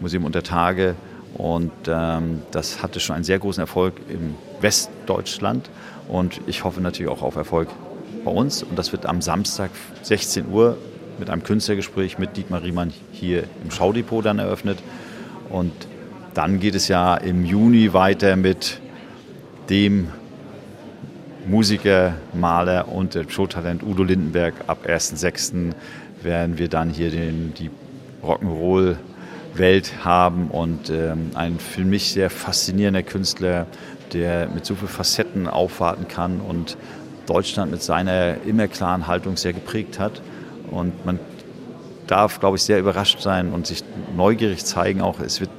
[0.00, 0.94] Museum unter Tage.
[1.34, 5.70] Und ähm, das hatte schon einen sehr großen Erfolg im Westdeutschland.
[6.08, 7.68] Und ich hoffe natürlich auch auf Erfolg
[8.24, 8.62] bei uns.
[8.62, 9.70] Und das wird am Samstag
[10.02, 10.76] 16 Uhr
[11.18, 14.78] mit einem Künstlergespräch mit Dietmar Riemann hier im Schaudepot dann eröffnet.
[15.50, 15.72] Und
[16.34, 18.80] dann geht es ja im Juni weiter mit
[19.70, 20.08] dem
[21.46, 24.54] Musiker, Maler und Showtalent Udo Lindenberg.
[24.66, 25.72] Ab 1.6.
[26.22, 27.70] werden wir dann hier den, die
[28.22, 33.66] Rock'n'Roll-Welt haben und ähm, ein für mich sehr faszinierender Künstler,
[34.12, 36.78] der mit so vielen Facetten aufwarten kann und
[37.26, 40.22] Deutschland mit seiner immer klaren Haltung sehr geprägt hat.
[40.70, 41.18] Und man
[42.06, 43.84] darf, glaube ich, sehr überrascht sein und sich
[44.16, 45.00] neugierig zeigen.
[45.00, 45.50] Auch es wird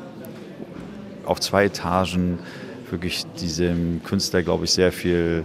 [1.25, 2.39] auf zwei Etagen
[2.89, 5.43] wirklich diesem Künstler, glaube ich, sehr viel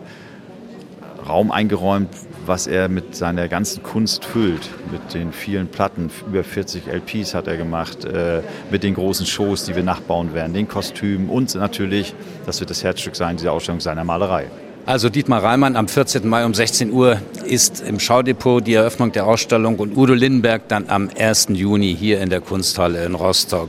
[1.29, 2.09] Raum eingeräumt,
[2.47, 4.69] was er mit seiner ganzen Kunst füllt.
[4.91, 9.65] Mit den vielen Platten, über 40 LPs hat er gemacht, äh, mit den großen Shows,
[9.65, 12.15] die wir nachbauen werden, den Kostümen und natürlich,
[12.47, 14.47] das wird das Herzstück sein, dieser Ausstellung seiner Malerei.
[14.87, 16.27] Also Dietmar Reimann am 14.
[16.27, 20.89] Mai um 16 Uhr ist im Schaudepot die Eröffnung der Ausstellung und Udo Lindenberg dann
[20.89, 21.49] am 1.
[21.51, 23.69] Juni hier in der Kunsthalle in Rostock.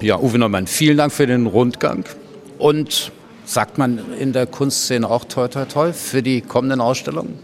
[0.00, 2.04] Ja, Uwe Neumann, vielen Dank für den Rundgang
[2.58, 3.10] und
[3.48, 7.38] Sagt man in der Kunstszene auch toi toi toi für die kommenden Ausstellungen?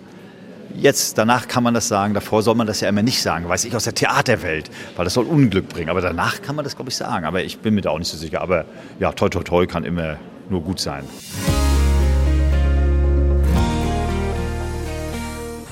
[0.74, 2.12] Jetzt, danach kann man das sagen.
[2.12, 5.14] Davor soll man das ja immer nicht sagen, weiß ich aus der Theaterwelt, weil das
[5.14, 5.90] soll Unglück bringen.
[5.90, 7.24] Aber danach kann man das, glaube ich, sagen.
[7.24, 8.40] Aber ich bin mir da auch nicht so sicher.
[8.40, 8.64] Aber
[8.98, 10.16] ja, toi toi toi kann immer
[10.50, 11.04] nur gut sein.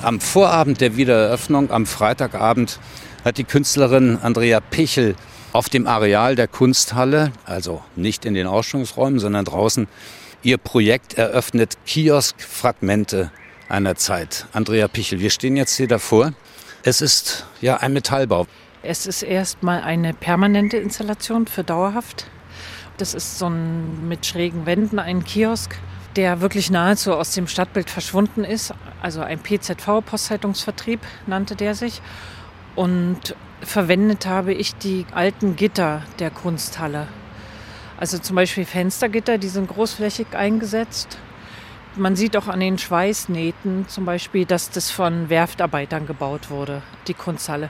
[0.01, 2.79] Am Vorabend der Wiedereröffnung, am Freitagabend,
[3.25, 5.15] hat die Künstlerin Andrea Pichel
[5.51, 9.89] auf dem Areal der Kunsthalle, also nicht in den Ausstellungsräumen, sondern draußen,
[10.43, 13.31] Ihr Projekt eröffnet Kiosk-Fragmente
[13.69, 14.47] einer Zeit.
[14.53, 16.33] Andrea Pichel, wir stehen jetzt hier davor.
[16.81, 18.47] Es ist ja ein Metallbau.
[18.81, 22.25] Es ist erstmal eine permanente Installation für dauerhaft.
[22.97, 25.77] Das ist so ein mit schrägen Wänden ein Kiosk,
[26.15, 28.73] der wirklich nahezu aus dem Stadtbild verschwunden ist.
[28.99, 32.01] Also ein PZV, Postzeitungsvertrieb nannte der sich.
[32.75, 37.07] Und verwendet habe ich die alten Gitter der Kunsthalle.
[38.01, 41.19] Also zum Beispiel Fenstergitter, die sind großflächig eingesetzt.
[41.95, 47.13] Man sieht auch an den Schweißnähten zum Beispiel, dass das von Werftarbeitern gebaut wurde, die
[47.13, 47.69] Kunsthalle.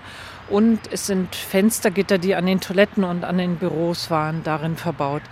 [0.49, 5.23] Und es sind Fenstergitter, die an den Toiletten und an den Büros waren, darin verbaut.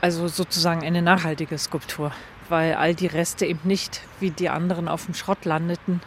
[0.00, 2.10] Also sozusagen eine nachhaltige Skulptur,
[2.48, 6.00] weil all die Reste eben nicht wie die anderen auf dem Schrott landeten,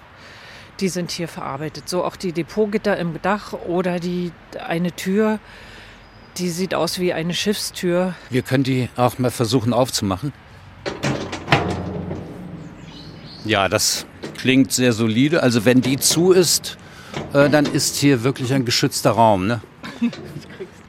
[0.81, 1.87] die sind hier verarbeitet.
[1.87, 5.39] So auch die Depotgitter im Dach oder die eine Tür,
[6.37, 8.15] die sieht aus wie eine Schiffstür.
[8.29, 10.33] Wir können die auch mal versuchen aufzumachen.
[13.45, 14.05] Ja, das
[14.37, 15.43] klingt sehr solide.
[15.43, 16.77] Also wenn die zu ist,
[17.33, 19.47] äh, dann ist hier wirklich ein geschützter Raum.
[19.47, 19.61] Ne?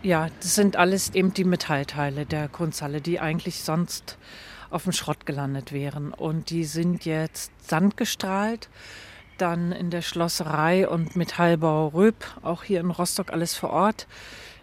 [0.05, 4.19] Ja, das sind alles eben die Metallteile der Kunsthalle, die eigentlich sonst
[4.69, 6.13] auf dem Schrott gelandet wären.
[6.13, 8.69] Und die sind jetzt sandgestrahlt,
[9.39, 14.09] dann in der Schlosserei und Metallbau Röb, auch hier in Rostock alles vor Ort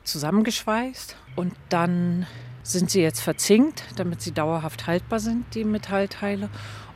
[0.04, 2.26] zusammengeschweißt und dann
[2.64, 6.50] sind sie jetzt verzinkt, damit sie dauerhaft haltbar sind, die Metallteile.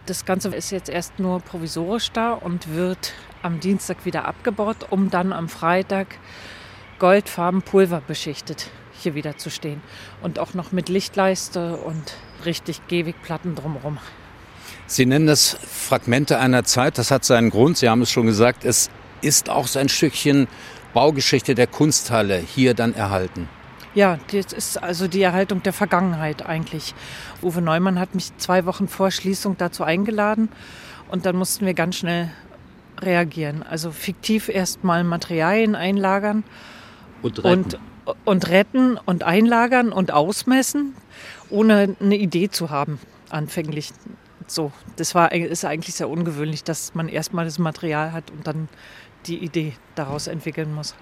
[0.05, 5.09] Das Ganze ist jetzt erst nur provisorisch da und wird am Dienstag wieder abgebaut, um
[5.09, 6.19] dann am Freitag
[6.99, 8.69] goldfarben Pulver beschichtet
[9.03, 9.81] hier wieder zu stehen.
[10.21, 12.13] Und auch noch mit Lichtleiste und
[12.45, 13.99] richtig Gehwegplatten drumherum.
[14.87, 16.97] Sie nennen das Fragmente einer Zeit.
[16.97, 17.77] Das hat seinen Grund.
[17.77, 18.65] Sie haben es schon gesagt.
[18.65, 18.89] Es
[19.21, 20.47] ist auch so ein Stückchen
[20.93, 23.49] Baugeschichte der Kunsthalle hier dann erhalten?
[23.95, 26.95] Ja, das ist also die Erhaltung der Vergangenheit eigentlich.
[27.41, 30.49] Uwe Neumann hat mich zwei Wochen vor Schließung dazu eingeladen
[31.09, 32.31] und dann mussten wir ganz schnell
[32.99, 33.61] reagieren.
[33.63, 36.43] Also fiktiv erstmal Materialien einlagern
[37.21, 37.63] und retten.
[38.05, 40.95] Und, und retten und einlagern und ausmessen,
[41.49, 43.91] ohne eine Idee zu haben, anfänglich.
[44.47, 48.67] So, das war, ist eigentlich sehr ungewöhnlich, dass man erstmal das Material hat und dann
[49.27, 50.93] die Idee daraus entwickeln muss.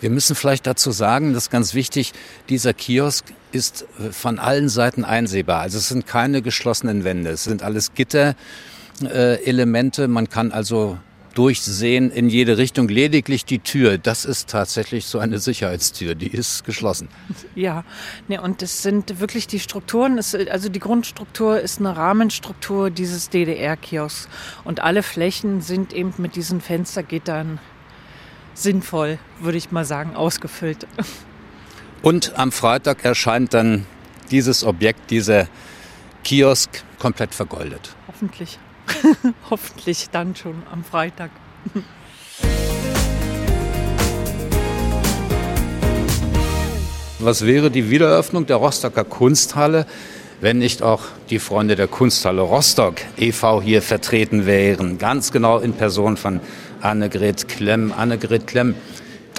[0.00, 2.14] Wir müssen vielleicht dazu sagen, das ist ganz wichtig,
[2.48, 5.60] dieser Kiosk ist von allen Seiten einsehbar.
[5.60, 10.08] Also es sind keine geschlossenen Wände, es sind alles Gitterelemente.
[10.08, 10.96] Man kann also
[11.38, 12.88] durchsehen in jede Richtung.
[12.88, 17.08] Lediglich die Tür, das ist tatsächlich so eine Sicherheitstür, die ist geschlossen.
[17.54, 17.84] Ja,
[18.26, 20.18] ne, und das sind wirklich die Strukturen.
[20.18, 24.28] Es, also die Grundstruktur ist eine Rahmenstruktur dieses DDR-Kiosks.
[24.64, 27.60] Und alle Flächen sind eben mit diesen Fenstergittern
[28.54, 30.88] sinnvoll, würde ich mal sagen, ausgefüllt.
[32.02, 33.86] Und am Freitag erscheint dann
[34.32, 35.46] dieses Objekt, dieser
[36.24, 37.94] Kiosk, komplett vergoldet.
[38.08, 38.58] Hoffentlich.
[39.50, 41.30] Hoffentlich dann schon am Freitag.
[47.20, 49.86] Was wäre die Wiedereröffnung der Rostocker Kunsthalle,
[50.40, 53.60] wenn nicht auch die Freunde der Kunsthalle Rostock e.V.
[53.60, 54.98] hier vertreten wären?
[54.98, 56.40] Ganz genau in Person von
[56.80, 57.92] Annegret Klemm.
[57.92, 58.76] Annegret Klemm,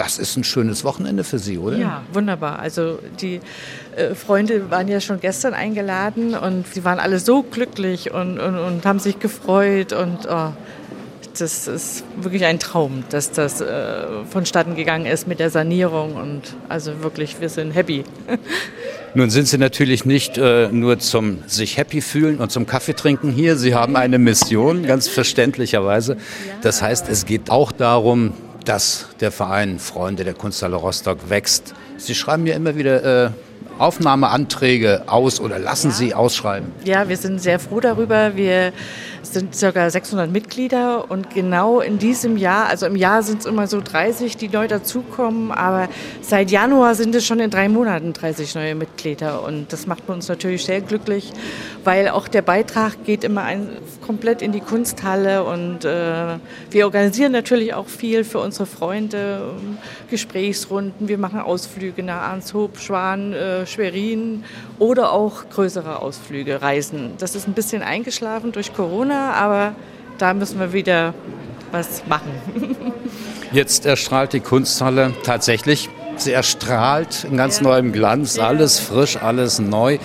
[0.00, 1.76] das ist ein schönes Wochenende für Sie, oder?
[1.76, 2.58] Ja, wunderbar.
[2.58, 3.38] Also die
[3.94, 8.58] äh, Freunde waren ja schon gestern eingeladen und sie waren alle so glücklich und, und,
[8.58, 10.52] und haben sich gefreut und oh,
[11.38, 16.42] das ist wirklich ein Traum, dass das äh, vonstatten gegangen ist mit der Sanierung und
[16.70, 18.04] also wirklich, wir sind happy.
[19.14, 23.32] Nun sind Sie natürlich nicht äh, nur zum sich happy fühlen und zum Kaffee trinken
[23.32, 23.56] hier.
[23.56, 26.16] Sie haben eine Mission, ganz verständlicherweise.
[26.62, 28.32] Das heißt, es geht auch darum,
[28.64, 31.74] dass der Verein Freunde der Kunsthalle Rostock wächst.
[31.96, 33.30] Sie schreiben ja immer wieder äh,
[33.78, 36.70] Aufnahmeanträge aus oder lassen Sie ausschreiben?
[36.84, 38.36] Ja, wir sind sehr froh darüber.
[38.36, 38.72] Wir
[39.22, 39.90] sind ca.
[39.90, 44.36] 600 Mitglieder und genau in diesem Jahr, also im Jahr sind es immer so 30,
[44.36, 45.88] die neu dazukommen, aber
[46.22, 50.28] seit Januar sind es schon in drei Monaten 30 neue Mitglieder und das macht uns
[50.28, 51.32] natürlich sehr glücklich,
[51.84, 53.68] weil auch der Beitrag geht immer ein,
[54.04, 56.38] komplett in die Kunsthalle und äh,
[56.70, 59.54] wir organisieren natürlich auch viel für unsere Freunde,
[60.08, 64.44] Gesprächsrunden, wir machen Ausflüge nach Arnshoop, Schwan, äh, Schwerin
[64.78, 67.12] oder auch größere Ausflüge, Reisen.
[67.18, 69.74] Das ist ein bisschen eingeschlafen durch Corona, aber
[70.18, 71.14] da müssen wir wieder
[71.72, 72.32] was machen.
[73.52, 75.88] Jetzt erstrahlt die Kunsthalle tatsächlich.
[76.16, 77.64] Sie erstrahlt in ganz ja.
[77.64, 79.98] neuem Glanz, alles frisch, alles neu.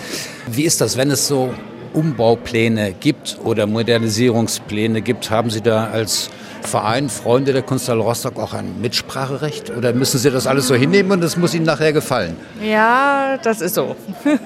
[0.46, 1.52] Wie ist das, wenn es so
[1.92, 5.30] Umbaupläne gibt oder Modernisierungspläne gibt?
[5.30, 6.30] Haben Sie da als
[6.62, 9.70] Verein Freunde der Kunsthalle Rostock auch ein Mitspracherecht?
[9.70, 12.36] Oder müssen Sie das alles so hinnehmen und es muss Ihnen nachher gefallen?
[12.62, 13.96] Ja, das ist so.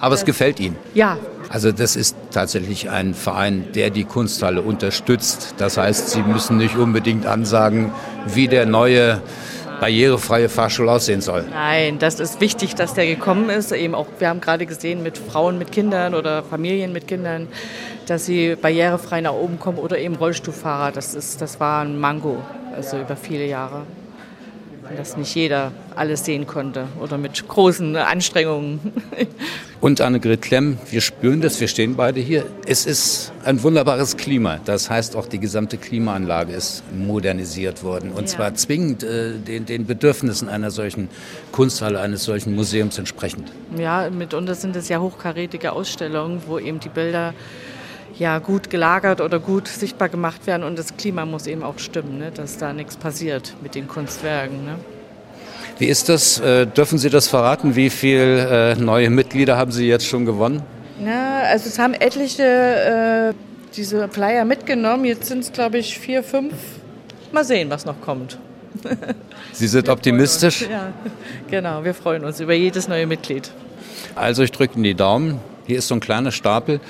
[0.00, 0.76] Aber es gefällt Ihnen?
[0.94, 1.18] Ja.
[1.50, 5.56] Also das ist tatsächlich ein Verein, der die Kunsthalle unterstützt.
[5.58, 7.90] Das heißt, Sie müssen nicht unbedingt ansagen,
[8.24, 9.20] wie der neue
[9.80, 11.44] barrierefreie Fahrstuhl aussehen soll.
[11.50, 13.72] Nein, das ist wichtig, dass der gekommen ist.
[13.72, 17.48] Eben auch, wir haben gerade gesehen mit Frauen mit Kindern oder Familien mit Kindern,
[18.06, 20.92] dass sie barrierefrei nach oben kommen oder eben Rollstuhlfahrer.
[20.92, 22.36] Das, ist, das war ein Mango,
[22.76, 23.82] also über viele Jahre.
[24.96, 28.80] Dass nicht jeder alles sehen konnte oder mit großen Anstrengungen.
[29.80, 32.44] Und Annegret Klemm, wir spüren das, wir stehen beide hier.
[32.66, 34.58] Es ist ein wunderbares Klima.
[34.64, 38.10] Das heißt, auch die gesamte Klimaanlage ist modernisiert worden.
[38.10, 38.26] Und ja.
[38.26, 41.08] zwar zwingend äh, den, den Bedürfnissen einer solchen
[41.50, 43.52] Kunsthalle, eines solchen Museums entsprechend.
[43.78, 47.32] Ja, mitunter sind es ja hochkarätige Ausstellungen, wo eben die Bilder
[48.20, 50.62] ja, gut gelagert oder gut sichtbar gemacht werden.
[50.62, 52.30] Und das Klima muss eben auch stimmen, ne?
[52.30, 54.62] dass da nichts passiert mit den Kunstwerken.
[54.66, 54.74] Ne?
[55.78, 56.38] Wie ist das?
[56.38, 57.76] Äh, dürfen Sie das verraten?
[57.76, 60.62] Wie viele äh, neue Mitglieder haben Sie jetzt schon gewonnen?
[61.02, 63.34] Na, also es haben etliche äh,
[63.74, 65.06] diese Flyer mitgenommen.
[65.06, 66.52] Jetzt sind es, glaube ich, vier, fünf.
[67.32, 68.38] Mal sehen, was noch kommt.
[69.52, 70.66] Sie sind wir optimistisch?
[70.70, 70.92] Ja,
[71.50, 71.84] genau.
[71.84, 73.50] Wir freuen uns über jedes neue Mitglied.
[74.14, 75.38] Also ich drücke Ihnen die Daumen.
[75.66, 76.80] Hier ist so ein kleiner Stapel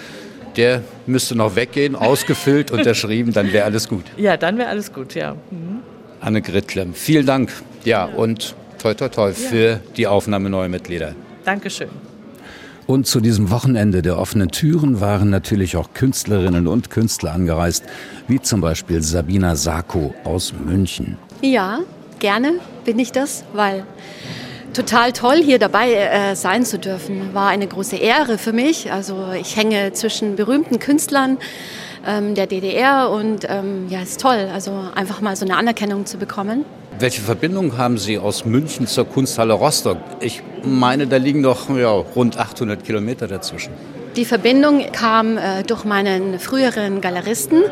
[0.61, 4.05] der müsste noch weggehen, ausgefüllt, unterschrieben, dann wäre alles gut.
[4.19, 5.33] Ja, dann wäre alles gut, ja.
[5.51, 5.79] Mhm.
[6.21, 7.51] Anne Grittlem, vielen Dank.
[7.83, 11.15] Ja, ja, und toi toi toi für die Aufnahme neuer Mitglieder.
[11.47, 11.89] Dankeschön.
[12.87, 17.85] Und zu diesem Wochenende der offenen Türen waren natürlich auch Künstlerinnen und Künstler angereist,
[18.29, 21.17] wie zum Beispiel Sabina Sako aus München.
[21.41, 21.79] Ja,
[22.19, 22.53] gerne
[22.85, 23.85] bin ich das, weil
[24.73, 27.35] total toll, hier dabei äh, sein zu dürfen.
[27.35, 28.93] War eine große Ehre für mich.
[28.93, 31.39] Also ich hänge zwischen berühmten Künstlern
[32.07, 34.49] ähm, der DDR und ähm, ja, ist toll.
[34.53, 36.65] Also einfach mal so eine Anerkennung zu bekommen.
[36.99, 39.99] Welche Verbindung haben Sie aus München zur Kunsthalle Rostock?
[40.21, 43.73] Ich meine, da liegen doch ja, rund 800 Kilometer dazwischen.
[44.17, 47.63] Die Verbindung kam äh, durch meinen früheren Galeristen.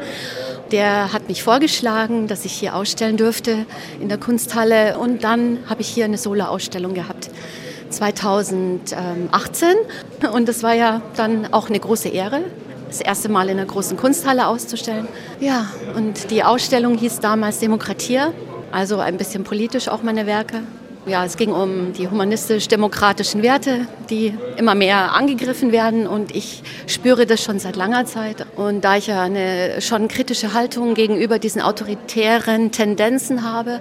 [0.71, 3.65] Der hat mich vorgeschlagen, dass ich hier ausstellen dürfte
[4.01, 4.99] in der Kunsthalle.
[4.99, 7.31] Und dann habe ich hier eine Solo-Ausstellung gehabt.
[7.91, 9.69] 2018.
[10.33, 12.43] Und das war ja dann auch eine große Ehre,
[12.87, 15.09] das erste Mal in einer großen Kunsthalle auszustellen.
[15.41, 18.33] Ja, und die Ausstellung hieß damals Demokratier,
[18.71, 20.63] also ein bisschen politisch auch meine Werke.
[21.09, 27.25] Ja, es ging um die humanistisch-demokratischen Werte, die immer mehr angegriffen werden und ich spüre
[27.25, 28.45] das schon seit langer Zeit.
[28.57, 33.81] Und da ich ja eine schon kritische Haltung gegenüber diesen autoritären Tendenzen habe,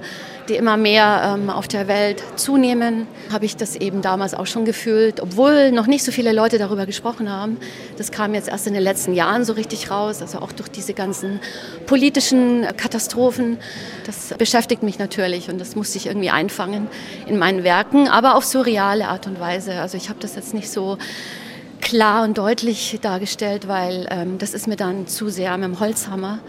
[0.50, 4.66] die immer mehr ähm, auf der Welt zunehmen, habe ich das eben damals auch schon
[4.66, 7.58] gefühlt, obwohl noch nicht so viele Leute darüber gesprochen haben.
[7.98, 10.94] Das kam jetzt erst in den letzten Jahren so richtig raus, also auch durch diese
[10.94, 11.40] ganzen
[11.86, 13.58] politischen Katastrophen.
[14.06, 16.88] Das beschäftigt mich natürlich und das musste ich irgendwie einfangen
[17.28, 19.74] in meinen Werken, aber auf surreale Art und Weise.
[19.82, 20.98] Also ich habe das jetzt nicht so
[21.82, 26.40] klar und deutlich dargestellt, weil ähm, das ist mir dann zu sehr mit dem Holzhammer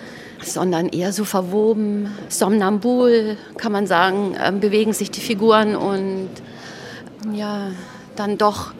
[0.43, 6.29] sondern eher so verwoben, somnambul, kann man sagen, ähm, bewegen sich die Figuren und
[7.33, 7.73] ja,
[8.17, 8.73] dann doch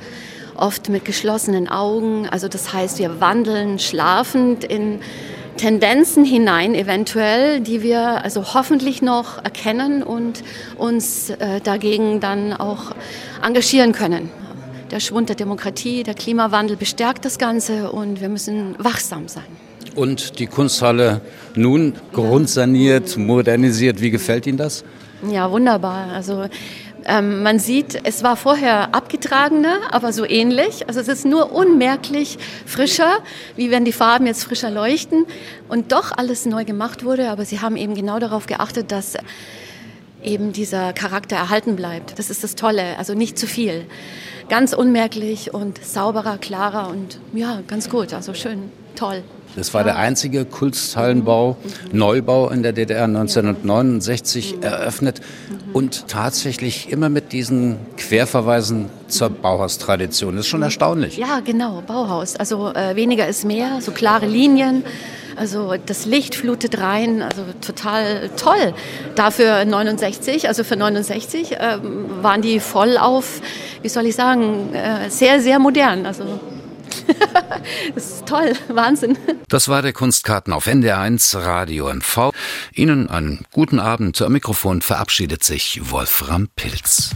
[0.57, 2.29] oft mit geschlossenen Augen.
[2.29, 5.01] Also das heißt, wir wandeln schlafend in
[5.57, 10.43] Tendenzen hinein, eventuell, die wir also hoffentlich noch erkennen und
[10.77, 12.93] uns äh, dagegen dann auch
[13.43, 14.31] engagieren können.
[14.91, 19.68] Der Schwund der Demokratie, der Klimawandel bestärkt das Ganze und wir müssen wachsam sein.
[19.95, 21.21] Und die Kunsthalle
[21.55, 24.01] nun grundsaniert, modernisiert.
[24.01, 24.85] Wie gefällt Ihnen das?
[25.29, 26.13] Ja, wunderbar.
[26.13, 26.47] Also
[27.05, 30.87] ähm, man sieht, es war vorher abgetragener, aber so ähnlich.
[30.89, 33.19] Also es ist nur unmerklich frischer,
[33.57, 35.27] wie wenn die Farben jetzt frischer leuchten
[35.69, 37.31] und doch alles neu gemacht wurde.
[37.31, 39.17] Aber sie haben eben genau darauf geachtet, dass
[40.23, 42.19] eben dieser Charakter erhalten bleibt.
[42.19, 43.87] Das ist das Tolle, also nicht zu viel.
[44.49, 49.23] Ganz unmerklich und sauberer, klarer und ja, ganz gut, also schön, toll.
[49.57, 51.57] Das war der einzige Kunsthallenbau,
[51.93, 55.21] Neubau in der DDR 1969 eröffnet
[55.73, 60.37] und tatsächlich immer mit diesen Querverweisen zur Bauhaustradition.
[60.37, 61.17] Das ist schon erstaunlich.
[61.17, 62.37] Ja, genau, Bauhaus.
[62.37, 64.85] Also äh, weniger ist mehr, so klare Linien.
[65.37, 68.75] Also das Licht flutet rein, also total toll.
[69.15, 71.79] Dafür 69, also für 69 äh,
[72.23, 73.41] waren die voll auf,
[73.83, 76.07] wie soll ich sagen, äh, sehr, sehr modern.
[76.07, 76.25] Also
[77.95, 79.17] das ist toll, Wahnsinn.
[79.49, 82.33] Das war der Kunstkarten auf NDR1 Radio MV.
[82.75, 84.21] Ihnen einen guten Abend.
[84.23, 87.11] Am Mikrofon verabschiedet sich Wolfram Pilz.